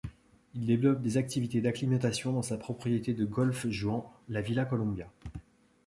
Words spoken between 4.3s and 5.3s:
villa Colombia.